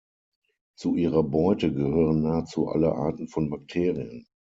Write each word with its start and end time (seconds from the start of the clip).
Zu 0.79 0.95
ihrer 0.95 1.21
Beute 1.21 1.71
gehören 1.71 2.23
nahezu 2.23 2.67
alle 2.69 2.91
Arten 2.95 3.27
von 3.27 3.51
Bakterien. 3.51 4.25